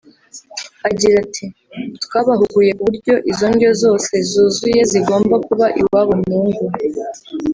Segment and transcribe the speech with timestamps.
[0.89, 1.45] Agira ati
[2.03, 6.63] “Twabahuguye ku buryo izo ndyo zose (zuzuye) zigomba kuba iwabo mu ngo